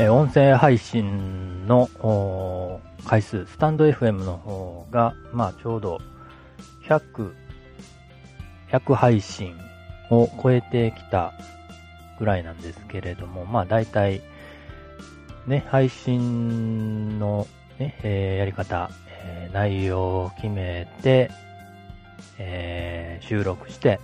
[0.00, 1.90] え、音声配信の
[3.04, 5.98] 回数、スタンド FM の方が、まあちょうど
[6.86, 7.32] 100、
[8.70, 9.56] 100配信
[10.08, 11.32] を超えてきた
[12.20, 14.22] ぐらいなんですけれども、まあ大体、
[15.48, 17.48] ね、配信の
[17.80, 21.28] ね、えー、やり方、えー、内容を決めて、
[22.38, 23.98] えー、収録して、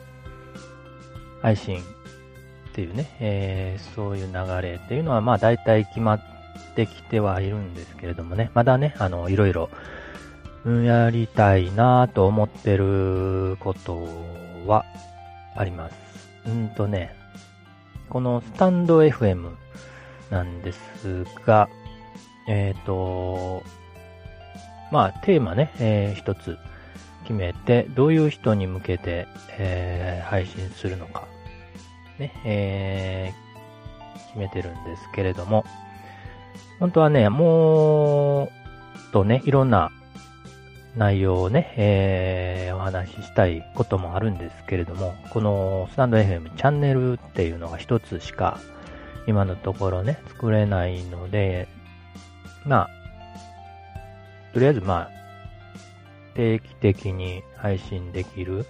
[1.41, 1.85] 配信
[2.75, 6.21] っていうね、えー、そういう流れっていうのは、まあ大体決まっ
[6.75, 9.71] てきてはいるんですけれどもね、まだね、あの、いろいろ、
[10.67, 14.09] やりたいなと思ってること
[14.67, 14.85] は
[15.55, 15.95] あります。
[16.49, 17.15] うんとね、
[18.09, 19.53] このスタンド FM
[20.31, 21.69] なんですが、
[22.49, 23.63] えっ、ー、と、
[24.91, 26.59] まあ、テーマね、えー、一つ
[27.23, 31.29] 決めて、どういう人に向けて、えー、配信するのか、
[32.19, 35.65] ね、えー、決めてるんですけれども、
[36.81, 39.91] 本当はね、もう、とね、いろんな
[40.97, 48.59] 内容をね、えー、お話ししたいこともあるんですけれども、このスタンド FM チャンネルっていうのが一つしか
[49.27, 51.69] 今のところね、作れないので、
[52.65, 52.91] まあ、
[54.53, 55.11] とりあえずまあ、
[56.35, 58.67] 定期的に配信できる、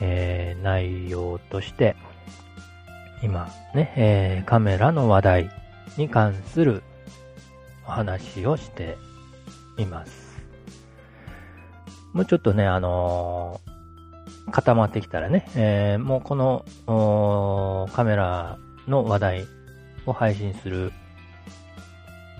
[0.00, 1.96] えー、内容として、
[3.22, 5.50] 今ね、えー、カメラの話題
[5.96, 6.82] に関する
[7.86, 8.98] お話をして
[9.78, 10.26] います。
[12.12, 16.64] もうちょっとね、あのー、固まってきたらね、えー、もうこの
[17.92, 19.46] カメラの話題
[20.06, 20.92] を配信する、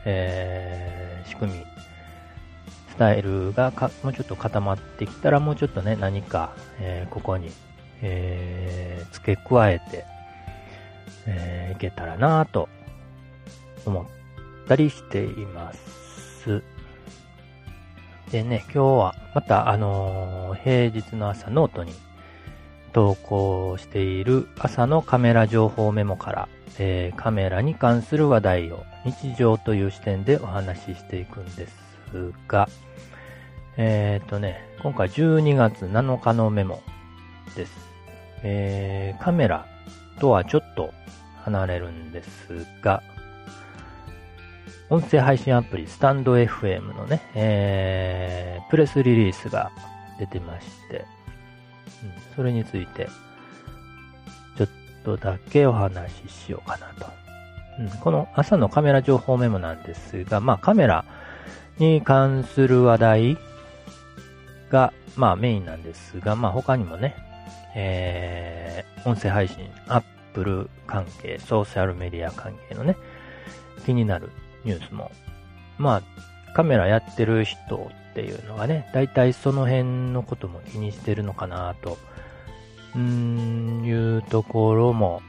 [0.04, 1.64] え、仕組み、
[2.90, 7.50] スタイルがもうちょっと固まってきたら、もうちょっとね、何か、え、ここに、
[8.02, 10.04] え、付け加えて、
[11.26, 12.68] えー、いけたらなぁと
[13.84, 14.04] 思っ
[14.66, 16.62] たりしています。
[18.30, 21.92] でね、今日はまた、あのー、平日の朝ノートに
[22.92, 32.68] 投稿している朝のカメラ情報メモから、えー、カメラに関する話題を日常という視点でお話ししていくんですが、
[33.76, 36.82] えっ、ー、とね、今回12月7日のメモ
[37.54, 37.72] です。
[38.42, 39.66] えー、カメラ
[40.18, 40.92] とはちょっと
[41.44, 43.02] 離れるんですが、
[44.88, 49.72] 音声配信アプリ、スタンド FM のね、えー、プレスリリースが
[50.18, 51.04] 出てまして、
[52.04, 53.08] うん、それについて、
[54.56, 54.68] ちょっ
[55.04, 57.06] とだけお話ししようかなと。
[57.80, 61.04] うん、この朝のカメラ情報メモなんですが、まあカメラ
[61.78, 63.38] に関する話題
[64.70, 67.16] が、まあメインなんですが、まあ他にもね、
[67.74, 70.02] えー、音声配信、アッ
[70.32, 72.96] プル関係、ソーシャルメディア関係のね、
[73.84, 74.30] 気になる
[74.64, 75.10] ニュースも、
[75.78, 76.02] まあ、
[76.54, 81.98] カメラやってる人っていうのがね、大体その辺のことも気にしてるのかなと、
[82.94, 85.20] うーん、いうところも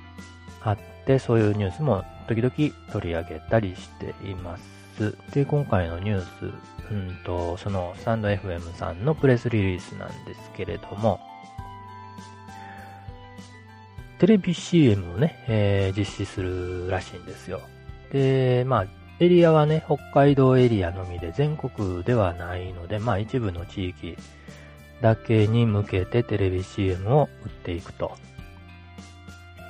[0.61, 2.53] あって、そういうニュースも時々
[2.91, 5.15] 取り上げたりしています。
[5.33, 6.53] で、今回のニュース、
[6.91, 11.19] うんと、そのサンド FM さんのプレスリリースなんですけれども、
[14.19, 17.61] テレビ CM をね、えー、実施するらしいんですよ。
[18.11, 18.85] で、まあ、
[19.19, 24.15] エリアはね、北海道エリアのみで全国ではないので、まあ一部の地域
[25.01, 28.15] だけに向けてテレビ CM を売っていくと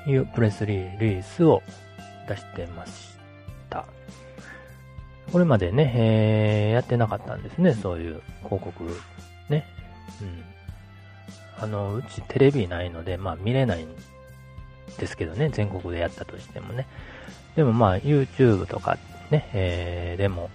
[0.05, 1.61] いうプレスリリースを
[2.27, 3.17] 出してまし
[3.69, 3.85] た。
[5.31, 8.83] これまでね、えー、やってなかったんですね、そういう広告
[9.49, 9.65] ね。
[10.21, 11.63] うん。
[11.63, 13.85] あの、うちテレビないので、まあ見れない
[14.99, 16.87] ですけどね、全国でやったとしてもね。
[17.55, 18.97] でもまあ YouTube とか
[19.29, 20.49] ね、えー、でも、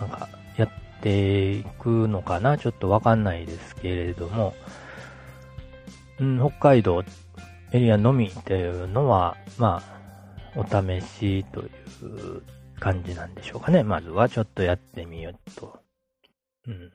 [0.00, 0.70] なんか、やっ
[1.00, 4.54] ていくのかなちょっとわかんないですけれども、
[6.18, 7.04] うん、北海道
[7.72, 9.82] エリアのみっていうのは、ま
[10.54, 12.42] あ、お試しという
[12.80, 13.82] 感じなんでしょうかね。
[13.82, 15.78] まずはちょっとやってみようと。
[16.66, 16.92] うん。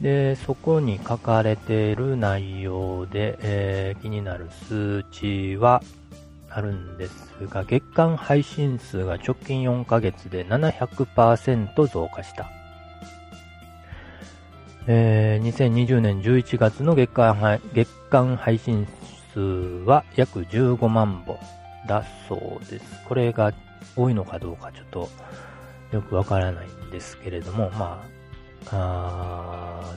[0.00, 5.82] で、そこに書かれている内容で、えー、気になる数値は、
[6.56, 12.50] あるんですが、月間配信数が直近4ヶ月で700%増加した。
[14.86, 18.86] えー、2020年11月の月間月間配信
[19.34, 21.36] 数は約15万本
[21.86, 23.04] だそうです。
[23.06, 23.52] これが
[23.94, 25.08] 多いのかどうかちょっと
[25.92, 28.15] よくわからないんですけれども、まあ、
[28.70, 29.94] あ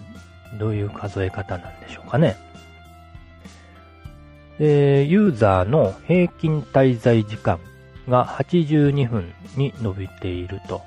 [0.58, 2.36] どういう数え方なんでしょうかね。
[4.60, 7.60] え、ユーザーの平均滞在時間
[8.10, 10.82] が82分に伸びていると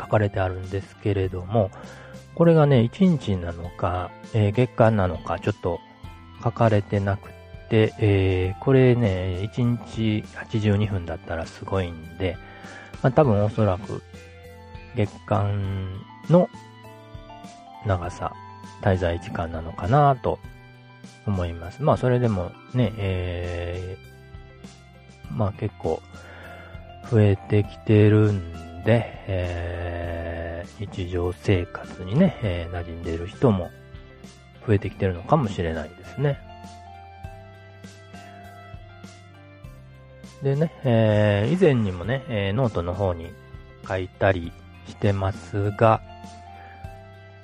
[0.00, 1.70] 書かれてあるんですけれども、
[2.34, 5.78] これがね、1日なのか、えー、月間なのか、ちょっと
[6.42, 7.30] 書かれてなく
[7.68, 12.36] て、えー、これね、1日82分だったらすごいんで、
[13.02, 14.02] まあ、多分おそらく
[14.96, 16.48] 月間の
[17.86, 18.32] 長さ、
[18.82, 20.38] 滞在時間なのかなと
[21.26, 21.82] 思います。
[21.82, 26.02] まあそれでもね、えー、まあ結構
[27.10, 33.70] 増えてきてるんで、えー、日常生活にね、えー、馴染んでる人も
[34.66, 36.38] 増えてきてるのかもしれないですね。
[40.42, 43.32] でね、えー、以前にもね、えー、ノートの方に
[43.88, 44.52] 書いたり
[44.88, 46.00] してますが、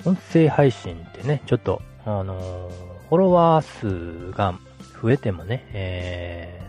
[0.04, 2.70] 音声配信ってね、ちょっと、あの、
[3.08, 4.54] フォロワー数が
[5.02, 6.62] 増えてもね、え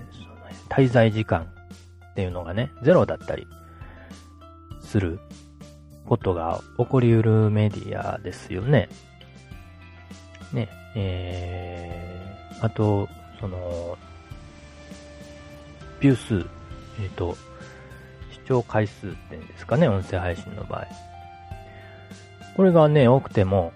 [0.69, 1.51] ー、滞在時間
[2.12, 3.48] っていうのがね、ゼロだったり
[4.81, 5.19] する
[6.06, 8.89] ことが起こりうるメディアですよね。
[10.54, 13.98] ね、えー、あと、その、
[16.00, 16.36] ビュー数、
[17.01, 17.36] えっ、ー、と、
[18.45, 20.88] 聴回数っていうんですかね、音声配信の場合。
[22.56, 23.74] これがね、多くても、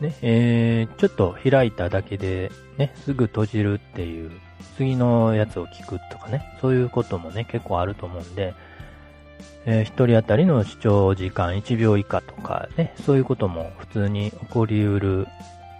[0.00, 4.30] ね、えー、ちょっと開いただけで、ね、すぐ閉じるっていう、
[4.76, 8.54] 次のやつを聞くとかね、そういうこともね、結構あると思うんで、
[9.66, 15.26] えー、一人当たりの視聴時間1秒以下とかね、そういうことも普通に起こりうる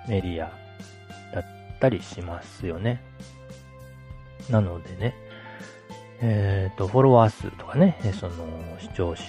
[0.08, 0.50] メディア
[1.34, 1.44] だっ
[1.80, 3.02] たりしますよね。
[4.50, 5.14] なのでね、
[6.26, 8.34] えっ、ー、と、フォロワー数とかね、その
[8.80, 9.22] 視聴数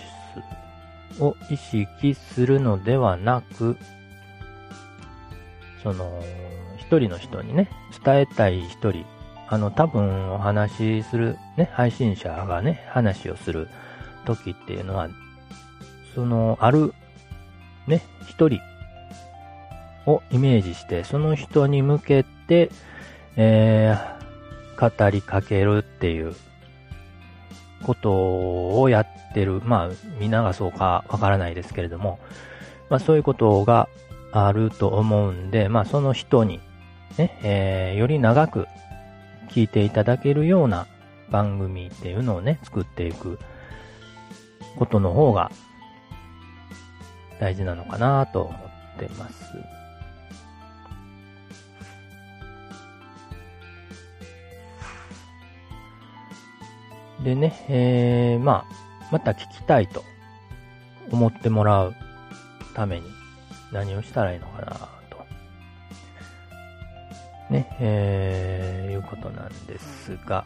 [1.22, 3.78] を意識するのではなく、
[5.84, 6.24] その、
[6.78, 7.70] 一人の人にね、
[8.04, 9.06] 伝えたい一人、
[9.50, 13.68] あの、多分お話しする、ね、配信者がね、話をする
[14.24, 15.10] 時っていうのは、
[16.14, 16.94] その、ある、
[17.88, 18.62] ね、一人
[20.06, 22.72] をイメージして、その人に向けて、
[23.36, 26.34] えー、語りかけるっていう
[27.86, 29.62] ことをやってる。
[29.64, 29.90] まあ、
[30.20, 32.20] みんながそうかわからないですけれども、
[32.90, 33.88] まあそういうことが
[34.32, 36.60] あると思うんで、まあその人に、
[37.18, 38.68] ね、えー、より長く
[39.50, 40.88] 聞いていただけるような
[41.30, 43.40] 番組っていうのをね、作っていく
[44.78, 45.52] ことの方が
[47.40, 49.54] 大事なのかなと思ってます。
[57.26, 60.04] でね、えー、まあ、また聞きたいと
[61.12, 61.96] 思ってもらう
[62.76, 63.08] ために
[63.72, 64.74] 何をしたらいいのかな
[65.10, 65.26] と。
[67.50, 70.46] ね、えー、いうことなんですが、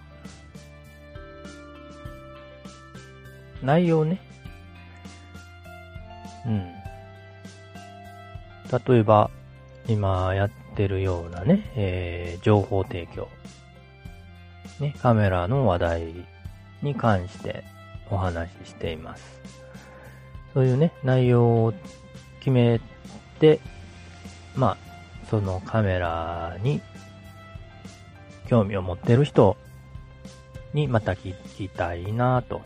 [3.61, 4.21] 内容ね、
[6.45, 6.63] うん。
[8.87, 9.29] 例えば、
[9.85, 13.27] 今やってるようなね、えー、情報提供。
[14.79, 16.38] ね、カメラの話題
[16.81, 17.63] に関して
[18.09, 19.41] お話ししています。
[20.53, 21.73] そういうね、内容を
[22.39, 22.81] 決め
[23.39, 23.59] て、
[24.55, 24.77] まあ、
[25.29, 26.81] そのカメラに
[28.47, 29.57] 興味を持ってる人
[30.73, 32.61] にまた聞きたいなと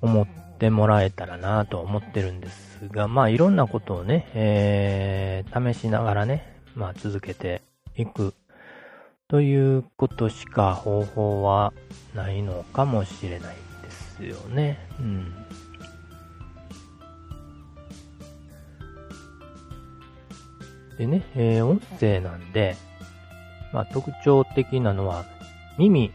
[0.00, 0.26] 思っ
[0.58, 7.62] てもらえたらなと思ってるんですが、まあいろんなことをね、えー、試しながらね、まあ続けて
[7.96, 8.34] いく
[9.30, 11.72] ということしか方法は
[12.16, 14.88] ないのかもしれないですよね。
[14.98, 15.32] うん。
[20.98, 22.76] でね、えー、音声なんで、
[23.72, 25.24] まあ、特徴的なのは
[25.78, 26.12] 耳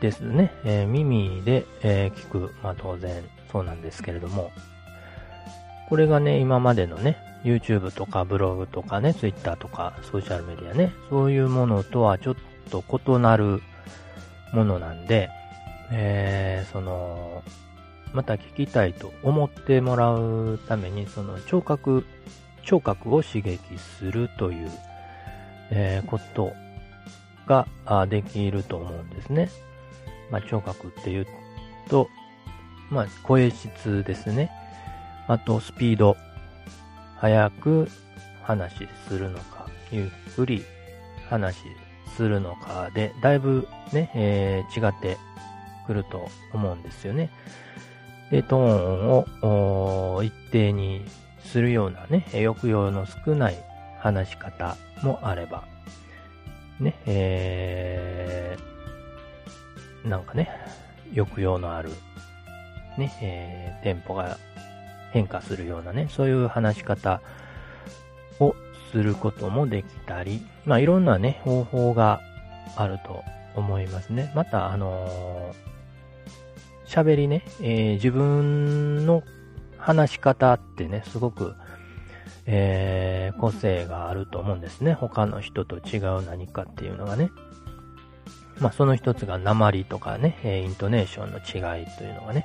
[0.00, 0.52] ですね。
[0.64, 2.54] えー、耳で、えー、聞く。
[2.62, 4.52] まあ、当然そうなんですけれども、
[5.88, 12.36] これがね、今までのね、YouTube とかブログとかね、Twitter とかソーシャルメディアね、そういうものとはちょっ
[12.70, 13.62] と異なる
[14.52, 15.30] ものなんで、
[15.92, 17.44] えー、その、
[18.12, 22.04] また聞きたいと思ってもらうために、その聴覚、
[22.64, 24.70] 聴覚を刺激するという、
[25.70, 26.52] えー、こと
[27.46, 27.68] が
[28.08, 29.48] できると思うんですね。
[30.32, 31.26] まあ、聴覚って言う
[31.88, 32.08] と、
[32.90, 34.50] まあ、声質ですね。
[35.28, 36.16] あと、スピード。
[37.20, 37.88] 早く
[38.42, 40.64] 話するのか、ゆっくり
[41.28, 41.56] 話
[42.16, 45.16] するのかで、だいぶね、えー、違って
[45.86, 47.30] くると思うんですよね。
[48.30, 51.04] で、トーンを一定に
[51.40, 53.56] するようなね、抑揚の少ない
[54.00, 55.64] 話し方もあれば、
[56.80, 58.76] ね、えー
[60.06, 60.48] なんかね、
[61.14, 61.90] 抑揚のある、
[62.96, 64.38] ね、えー、テンポが
[65.16, 67.22] 変化するようなね、そういう話し方
[68.38, 68.54] を
[68.92, 72.20] することもできたり、まあいろんなね、方法が
[72.76, 74.30] あると思いますね。
[74.34, 75.54] また、あの
[76.86, 79.22] 喋、ー、りね、えー、自分の
[79.78, 81.54] 話し方ってね、すごく、
[82.44, 84.92] えー、個性があると思うんですね。
[84.92, 87.30] 他の人と違う何かっていうのがね。
[88.60, 92.44] まあ、その一つが鉛とかね、イントネーションの違いというのがね、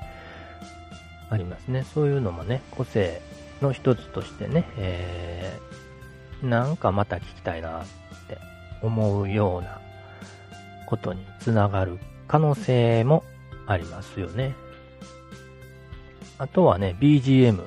[1.32, 1.86] ありますね。
[1.94, 3.22] そういうのもね、個性
[3.62, 7.86] の一つとしてね、えー、なんかまた聞きたいなっ
[8.28, 8.38] て
[8.82, 9.80] 思うような
[10.86, 13.24] ことにつながる可能性も
[13.66, 14.56] ありますよね。
[16.38, 17.66] あとはね、BGM。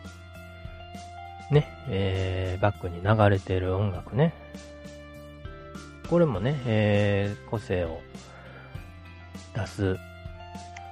[1.50, 4.34] ね、えー、バックに流れてる音楽ね。
[6.10, 8.02] これもね、えー、個性を
[9.54, 9.96] 出す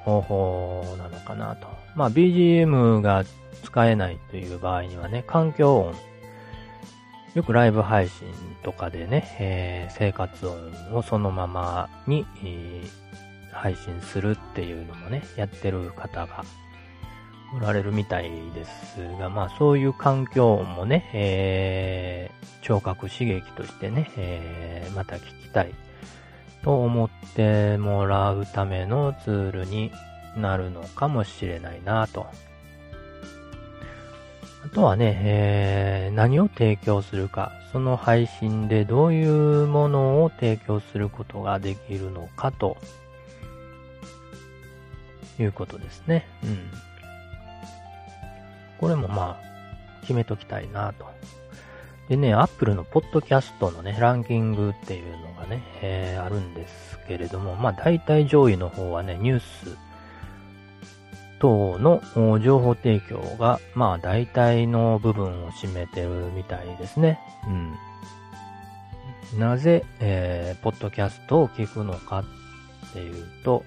[0.05, 1.69] 方法なのかなと。
[1.95, 3.25] まあ、BGM が
[3.63, 5.95] 使えないという場合にはね、環境音。
[7.35, 8.29] よくライブ配信
[8.63, 16.45] とかでね、えー、生活音をそのままに、えー、配信するっていうのもね、やってる方が
[17.57, 25.73] おられるみたいですが、まあそういう環境音もね、えー、聴覚刺激としてね、えー、また聞きたい
[26.63, 29.93] と思ってもらうためのツールに
[30.37, 32.27] なるのかもしれないなと。
[34.65, 42.77] あとはね、えー、何を提供するか、その配信でどういうものを提供することができるのかと
[45.41, 46.27] いうことですね。
[46.45, 46.71] うん。
[48.79, 51.11] これもまあ、決めときたいなと。
[52.13, 59.79] でね、Apple のポッドキャストのね、ランキングっていうのがね、えー、あるんですけれども、まあ大体上位の方はね、ニュース
[61.39, 62.03] 等の
[62.39, 67.19] 情報提供が、まあ大体の部分を占めてるみたいですね。
[69.33, 69.41] うん。
[69.41, 72.19] なぜ、えー、ポッドキャストを聞くのか
[72.91, 73.65] っていうと、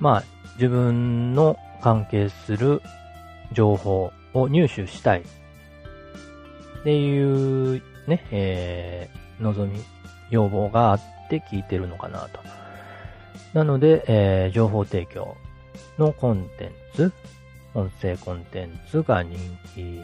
[0.00, 2.80] まあ自分の関係する
[3.52, 5.22] 情報を入手したい
[6.84, 9.82] っていうね、えー、望み、
[10.28, 11.00] 要望があっ
[11.30, 12.40] て聞いてるのかなと。
[13.54, 15.34] なので、えー、情報提供
[15.96, 17.10] のコンテンツ、
[17.72, 19.38] 音声コンテンツが人
[19.74, 19.98] 気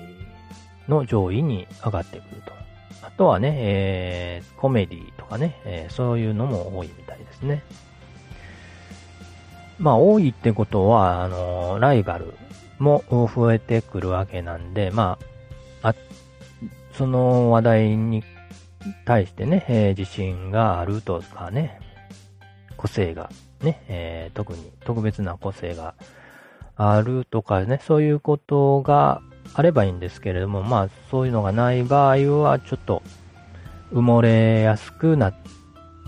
[0.88, 2.52] の上位に上がってくると。
[3.02, 7.62] あとはね、えー、コメディとかね、えー、そういうのも多いみたいですね。
[9.78, 12.32] まあ、多いってことは、あのライバル
[12.78, 15.30] も増えてくるわけなんで、まあ、
[17.00, 18.22] その話題に
[19.06, 21.80] 対してね、えー、自信があるとかね、
[22.76, 23.30] 個性が
[23.62, 25.94] ね、えー、特に特別な個性が
[26.76, 29.22] あるとかね、そういうことが
[29.54, 33.02] あればいいんですけれども、まあそういうのがない場合はちょっと
[33.94, 35.34] 埋もれやすくなっ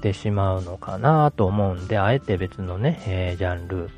[0.03, 3.89] てしまうのかなと思うんで、あえて別のね、えー、ジャンル、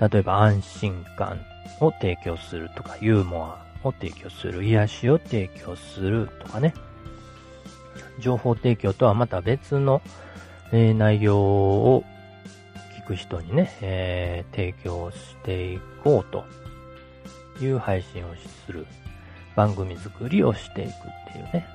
[0.00, 1.40] 例えば安心感
[1.78, 6.74] を提供するとか、ユーモアを提供する、癒しを提供するとかね、
[8.18, 10.02] 情報提供とはまた別の、
[10.72, 12.04] えー、内容を
[12.98, 16.44] 聞く人にね、えー、提供していこうと
[17.64, 18.28] いう配信を
[18.66, 18.86] する
[19.56, 20.92] 番組作りをしていくっ
[21.32, 21.66] ていうね、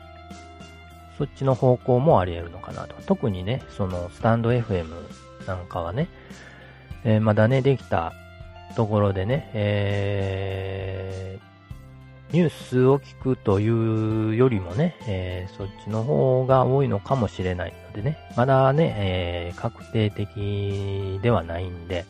[1.17, 2.95] そっちの方向もあり得るのかなと。
[3.05, 4.85] 特にね、そのスタンド FM
[5.47, 6.07] なんかはね、
[7.03, 8.13] えー、まだね、できた
[8.75, 11.54] ところでね、えー、
[12.31, 22.05] ニュースを聞くというよりもね、えー、そっちの方が多いのかもしれないのでね、まだね、えー、確定的ではないんで、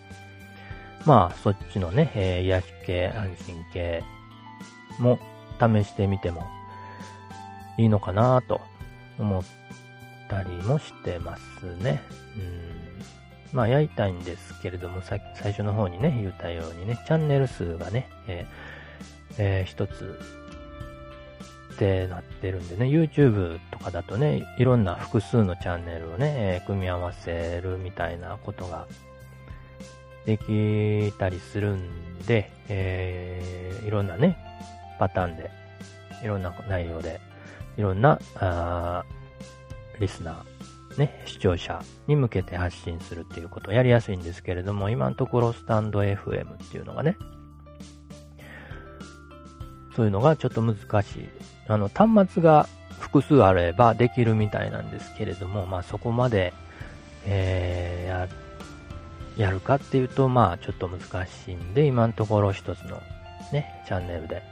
[1.06, 4.04] まあ、そっちのね、えー、癒し系、安心系
[5.00, 5.20] も
[5.60, 6.44] 試してみても
[7.78, 8.62] いいのかなと
[9.20, 9.44] 思っ
[10.30, 12.02] たりもしてますね。
[12.36, 13.56] うん。
[13.56, 18.85] まあやりたいんですけれども、さ最初の方にね、言ったようにね、チャンネル数がね、えー、
[19.38, 20.20] えー、一つ
[21.76, 28.88] ってなってるんでね、YouTube とかだとね、いろんな複数のチャンネルをね、えー、組み合わせるみたいなことが
[30.26, 34.38] できたりするんで、えー、いろんなね、
[35.00, 35.52] パターンで、
[36.24, 37.20] いろんな内容で、
[37.78, 39.04] いろんな、あ
[40.00, 47.18] リスナー、ね、視聴者に向けて発信するっていうことをやりやすいんですけれども、今のところスタンド FM っていうのがね、
[49.96, 51.30] そういうのがちょっと難しい。
[51.68, 52.68] あの、端末が
[53.00, 56.54] 複数あればできるみたいなんですけれども、まあそこまで、
[57.26, 63.02] えー、やるかっていうと、まあちょっと難しいんで、今のところ一つの
[63.52, 64.44] ね、チャンネルで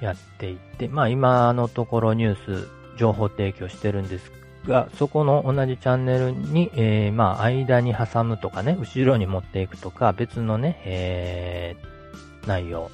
[0.00, 2.68] やっていって、まあ今のところニュース、
[2.98, 4.32] 情報提供してるんです
[4.66, 12.90] が、そこの同じチャンネルに、えー、まあ間に挟むとかね、後ろに持っていくとか、別のね、えー、内容、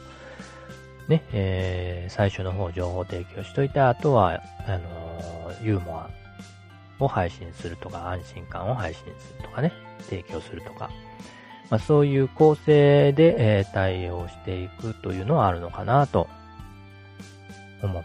[1.08, 6.10] ね、えー、最初の方情報提供しといて、あとは、あのー、ユーモア
[6.98, 9.72] を配信するとか、安心感を配信するとかね、
[10.08, 10.90] 提供するとか、
[11.70, 16.28] まあ、そういう構成で、えー、対応していくというのはあるのかなと
[17.82, 18.04] 思っ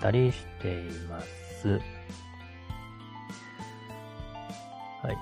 [0.00, 1.80] たりしています。
[5.02, 5.16] はい。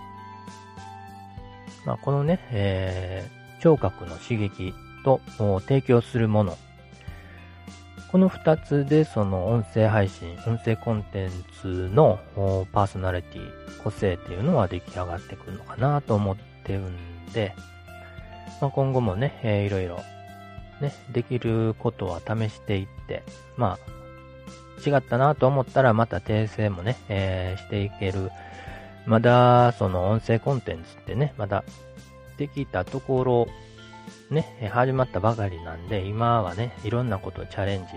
[1.84, 4.72] まあ、このね、えー、聴覚の刺激
[5.04, 5.20] と
[5.66, 6.56] 提供するもの。
[8.12, 11.30] この二つでその音声配信、音声コンテン
[11.62, 12.20] ツの
[12.70, 17.54] パーソナリティ、個性っていうのは出来上がってくるのかなと思ってるんで、
[18.60, 19.96] まあ、今後もね、えー、いろいろ
[20.82, 23.22] ね、できることは試していって、
[23.56, 28.30] まあ、違ったなと思ったらまた訂正もね、えー、していける。
[29.06, 31.64] まだ、その音声コンテンツってね、まだ
[32.36, 33.48] できたところ、
[34.30, 37.92] ね、始まったばかりなんで、今はね、いろんなことをチャレンジ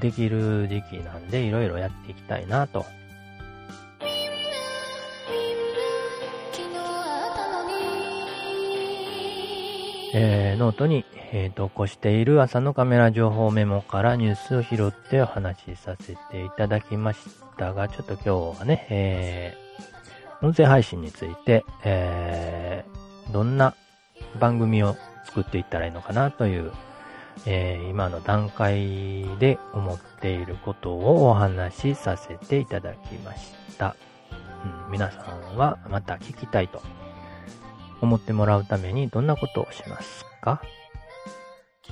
[0.00, 2.84] できる時期なんで、いろいろやっていきたいなと。
[10.16, 17.18] えー、ノートに、えー、投稿している朝のカメラ情報メモからニュースを拾ってお話しさせていただきまし
[17.58, 23.74] たが、ちょっと今日はね、えー、音声配信について、えー、どんな
[24.38, 26.72] 番組を作っていったらいいのかなという、
[27.46, 33.96] えー、今の段階で思っていることをお話しさせていただきました。
[34.86, 36.80] うん、皆さんはまた聞きたいと
[38.00, 40.62] 思ってもらうためにどんなことをしますか？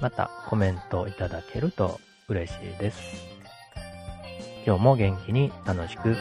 [0.01, 3.01] またコメントいただけると嬉しいです。
[4.67, 6.17] 今日も元気に楽しく